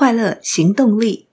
[0.00, 1.26] 快乐行动力。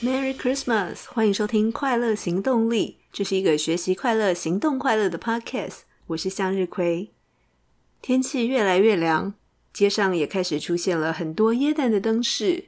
[0.00, 1.06] Merry Christmas！
[1.08, 5.78] 欢迎收听《快乐行动力》，这是一个学习快乐、行动快乐的 Podcast。
[6.06, 7.10] 我是向日葵。
[8.00, 9.34] 天气越来越凉，
[9.72, 12.66] 街上也开始出现了很多耶诞的灯饰，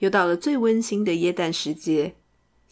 [0.00, 2.16] 又到了最温馨的耶诞时节。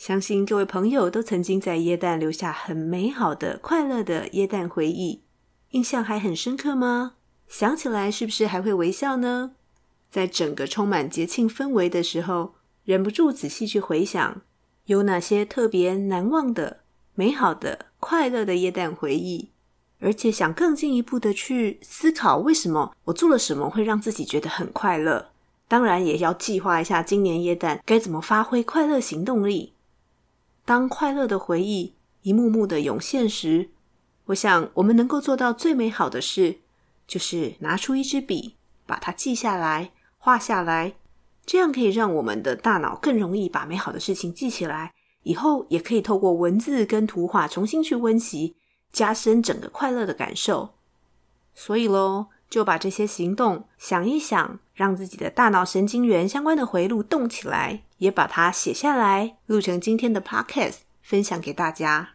[0.01, 5.21] 相信各位朋友都曾经在耶诞留下很美好的、快乐的耶诞回忆，
[5.73, 7.17] 印象还很深刻吗？
[7.49, 9.51] 想起来是不是还会微笑呢？
[10.11, 12.55] 在整个充满节庆氛围的时候，
[12.87, 14.41] 忍不住仔细去回想，
[14.87, 16.79] 有哪些特别难忘的、
[17.15, 19.51] 美好的、快乐的耶诞回忆，
[19.99, 25.29] 而且想更进一步的去思考，为什么我做了什么会让自己觉得很快乐？
[25.69, 29.75] 当然，也要计划一下今年耶诞该怎么发挥快乐行动力。
[30.71, 33.71] 当快乐的回忆一幕幕的涌现时，
[34.27, 36.61] 我想我们能够做到最美好的事，
[37.09, 38.55] 就是拿出一支笔，
[38.87, 40.95] 把它记下来、画下来，
[41.45, 44.95] 这样可以让我们的大脑更容易把美好的事情记起来，
[45.25, 48.55] 以后也可以透过文字跟图画重新去温习，
[48.93, 50.75] 加深整个快乐的感受。
[51.53, 57.85] 所以喽，就把这些行动想一想，让自己的大脑神经元相关的回路动起来。
[58.01, 62.15] 也把它写下来，录成今天的 podcast，分享给大家。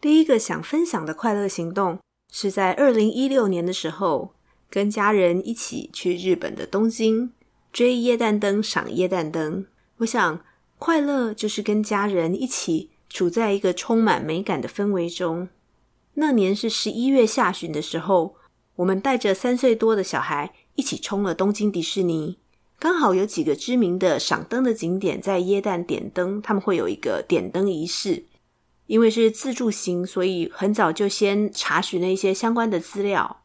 [0.00, 2.00] 第一个想分享的快乐行动，
[2.32, 4.34] 是在二零一六年的时候，
[4.68, 7.32] 跟家人一起去日本的东京
[7.72, 9.66] 追耶诞灯、赏耶诞灯。
[9.98, 10.44] 我想，
[10.80, 15.48] 快乐就是跟家人一起处在一个充满美感的氛围中。
[16.14, 18.34] 那年是十一月下旬的时候，
[18.76, 22.38] 我们带着三岁多的小孩一起冲了东京迪士尼。
[22.78, 28.24] 刚好有几个知名的赏灯的景点在耶诞点灯，他们会有一个点灯仪式。
[28.86, 33.44] 因为是自助行，所以很早就先查询了一些相关的资料。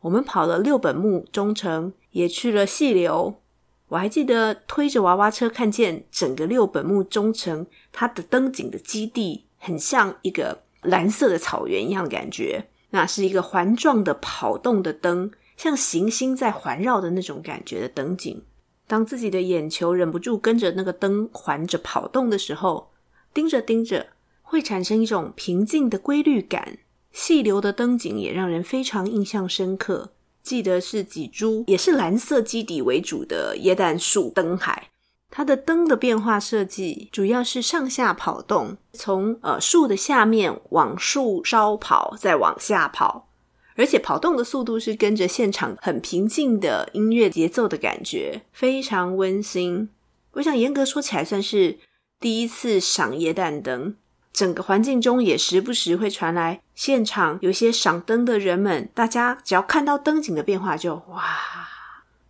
[0.00, 3.42] 我们跑了六本木、中城，也去了细流。
[3.88, 12.68] 我还记得推着娃娃车，看见整个六本木、中城，它的灯景的基地很像一个蓝色的草原一样的感觉。
[12.90, 18.42] 那是一个环状的跑动的灯，像行星在环绕的那种感觉的灯景。
[18.86, 22.90] 当自己的眼球忍不住跟着那个灯环着跑动的时候，
[23.34, 24.06] 盯着盯着，
[24.42, 26.78] 会产生一种平静的规律感。
[27.12, 30.12] 细流的灯景也让人非常印象深刻。
[30.42, 34.88] 记得是几株也是蓝色基底为主的耶诞树灯海，
[35.30, 43.28] 它的灯的变化设计主要是上下跑动，从呃树的下面往树梢跑，再往下跑。
[43.76, 49.88] 而且跑动的速度是跟着现场很平静的音乐节奏的感觉，非常温馨。
[50.32, 51.78] 我想严格说起来，算是
[52.18, 53.94] 第一次赏耶诞灯。
[54.32, 61.24] 整个环境中也时不时会传来现场有些赏灯的人们，大家只要看到灯景的变化，就哇，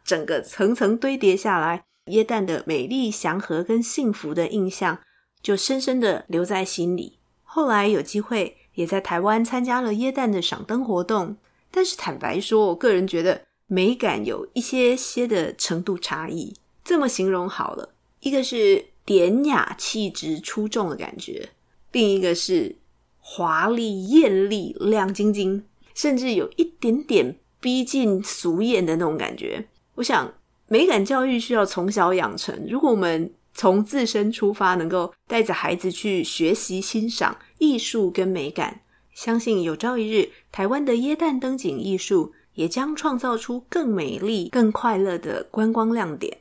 [0.05, 4.99] 整个层层堆叠下来，耶诞的美丽、祥和跟幸福的印象
[5.43, 7.19] 就深深的留在心里。
[7.43, 8.57] 后来有机会。
[8.79, 11.37] 也在台湾参加了耶诞的赏灯活动，
[11.69, 16.55] 但是坦白说，我个人觉得美感有一些些的程度差异。
[16.85, 21.49] 这么形容好了，一个是典雅气质出众的感觉，
[21.91, 22.77] 另一个是
[23.19, 29.67] 华丽艳丽亮晶晶，甚至有一点点逼近俗艳的那种感觉。
[29.97, 30.33] 我想，
[30.69, 32.67] 美感教育需要从小养成。
[32.69, 46.39] 如果我们从自身出发，能够带着孩子去学习欣赏艺术跟美感，相信有朝一日，台湾的耶诞灯景艺术也将创造出更美丽、更快乐的观光亮点。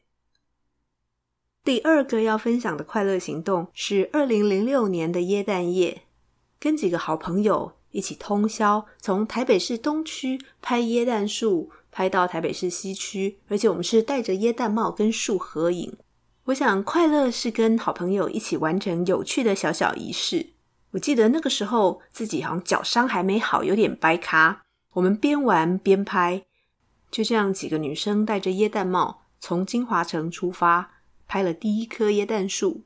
[1.64, 6.04] 第二个要分享的快乐行动是二零零六年的耶诞夜，
[6.60, 15.98] 跟几个好朋友一起通宵从台北市东区拍椰蛋树，拍到台北市西区，而且我们是戴着椰蛋帽跟树合影。
[16.46, 20.54] 我想，快乐是跟好朋友一起完成有趣的小小仪式。
[20.92, 24.64] 我记得那个时候自己好像脚伤还没好，有点掰咖。
[24.94, 26.46] 我们边玩边拍，
[27.12, 30.92] 就这样几个女生戴着椰蛋帽从金华城出发，
[31.28, 32.84] 拍了第一棵椰蛋树。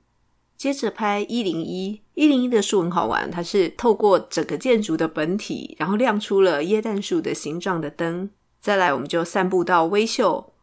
[0.62, 8.30] 接着拍一零一，一零一的树很好玩，它是透过整个建筑的本体，然后亮出了椰蛋树的形状的灯。
[8.60, 10.54] 再来，我们就散步到威秀。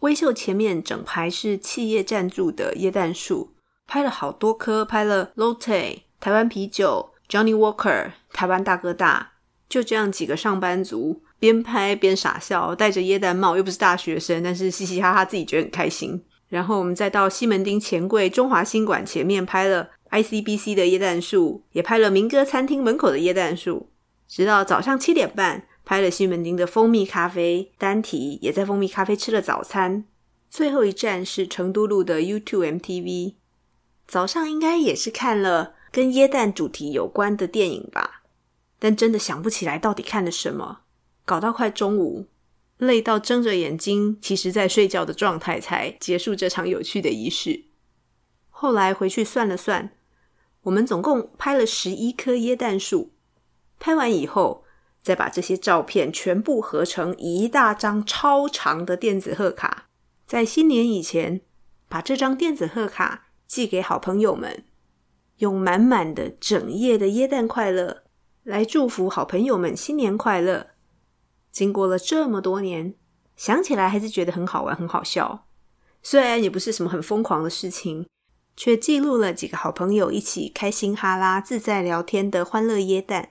[0.00, 3.52] 威秀前面整排是企业赞助的椰蛋树，
[3.86, 9.34] 拍了好多棵，拍了 Lotte、台湾啤酒、Johnny Walker、台湾大哥大，
[9.68, 16.24] 就这样几个上班族边拍边傻笑，戴着椰蛋帽，又不是大学生，但是嘻嘻哈哈，自己觉得很开心。
[16.48, 23.90] 然后我们再到西门町钱柜中华新馆前面拍了 ICBC 的椰蛋树，也拍了民歌餐厅门口的椰蛋树。
[24.28, 30.04] 直到早上七点半，拍了西门町的蜂蜜咖啡，单体也在蜂蜜咖啡吃了早餐。
[30.48, 33.34] 最后一站是成都路的 YouTube MTV。
[34.06, 38.22] 早上应该也是看了跟椰蛋主题有关的电影吧，
[38.78, 40.82] 但真的想不起来到底看了什么，
[41.24, 42.26] 搞到快中午，
[42.78, 47.64] 累到睁着眼睛，其实在睡觉的状态才结束这场有趣的仪式。
[48.50, 49.92] 后来回去算了算，
[50.62, 53.12] 我们总共拍了十一棵椰蛋树。
[53.78, 54.64] 拍完以后，
[55.02, 59.88] 再把这些照片全部合成一大张超长的电子贺卡，
[60.26, 61.42] 在新年以前
[61.88, 64.64] 把这张电子贺卡寄给好朋友们，
[65.38, 68.02] 用满满的整页的椰蛋快乐
[68.42, 70.68] 来祝福好朋友们新年快乐。
[71.56, 72.92] 经过了这么多年，
[73.34, 75.46] 想起来还是觉得很好玩、很好笑。
[76.02, 78.06] 虽然也不是什么很疯狂的事情，
[78.54, 83.30] 却记录了几个好朋友一起开心哈拉、自在聊天的欢乐耶诞。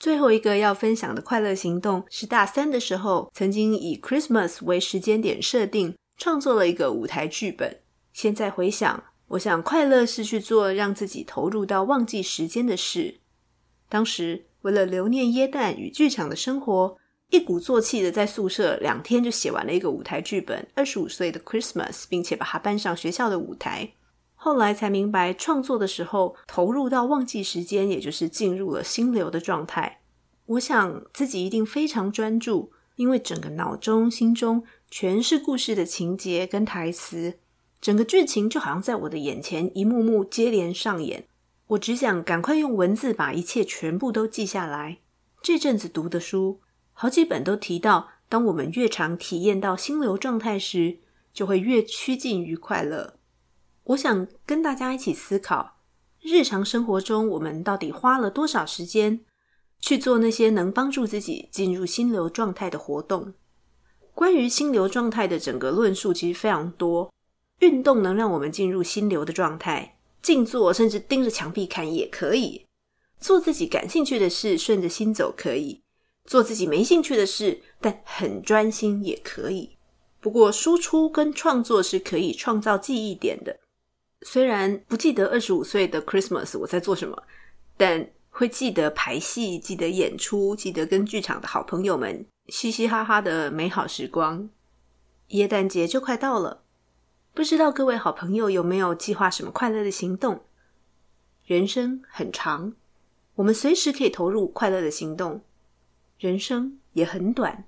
[0.00, 7.80] 最后一个要分享的快乐行动是大三的时候，曾经以 Christmas 为时间点设定，创作了一个舞台剧本。
[8.14, 13.20] 现在回想，我想快乐是去做让自己投入到忘记时间的事。
[13.90, 16.96] 当时为了留念耶诞与剧场的生活，
[17.30, 23.92] 一鼓作气的在宿舍两天就写完了一个舞台剧本《二十五岁的 Christmas》，并且把它搬上学校的舞台。
[24.34, 30.00] 后来才明白，创作的时候投入到忘记时间，也就是进入了心流的状态。
[30.46, 37.40] 我想自己一定非常专注，因为整个脑中、心中全是故事的情节跟台词，
[37.78, 41.26] 整个剧情就好像在我的眼前一幕幕接连上演。
[41.66, 44.98] 我只想赶快用文字把一切全部都记下来。
[45.42, 46.60] 这阵子读的书，
[47.00, 50.98] 好几本都提到，当我们越常体验到心流状态时，
[51.32, 53.14] 就会越趋近于快乐。
[53.84, 55.76] 我想跟大家一起思考，
[56.20, 59.20] 日常生活中我们到底花了多少时间
[59.78, 63.32] 去做那些能帮助自己进入心流状态的活动？
[64.12, 67.12] 关于心流状态的整个论述其实非常多。
[67.60, 72.66] 运动能让我们进入心流的状态，静坐甚至盯着墙壁看也可以。
[73.20, 75.82] 做自己感兴趣的事，顺着心走可以；
[76.28, 79.78] 做自己没兴趣的事，但很专心也可以。
[80.20, 83.58] 不过，输出跟创作是可以创造记忆点的。
[84.22, 87.22] 虽然不记得二十五岁的 Christmas 我在做什么，
[87.78, 94.50] 但会记得排戏、记得演出、记得跟剧场的好朋友们嘻嘻哈哈的美好时光。
[95.28, 96.62] 耶诞节就快到了，
[97.32, 100.44] 不知道各位好朋友有没有计划什么快乐的行动？
[101.46, 102.74] 人生很长，
[103.36, 105.40] 我们随时可以投入快乐的行动。
[106.18, 107.64] 人生也很短，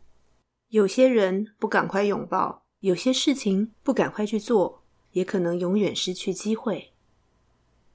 [0.68, 4.80] 有些人不赶快拥抱，有些事情不赶快去做。
[5.12, 6.92] 也可能永远失去机会。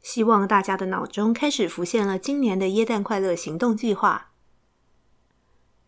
[0.02, 4.34] 希望大家的脑中开始浮现了今年的耶诞快乐行动计划。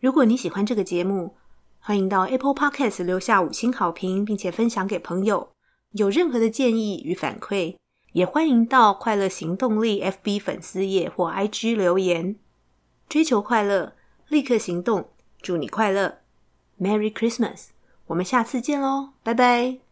[0.00, 1.36] 如果你喜欢这个节目，
[1.78, 5.50] 欢迎到 Apple Podcast 留下五星好评，并且分享给朋友。
[5.90, 7.76] 有任何的建议与反馈，
[8.12, 12.36] 也欢迎到快乐行动力 FB 粉丝页或 IG 留言。
[13.06, 13.94] 追求快乐，
[14.28, 15.08] 立刻行动，
[15.40, 16.18] 祝你快乐
[16.80, 17.68] ，Merry Christmas！
[18.06, 19.87] 我们下次见喽，拜拜。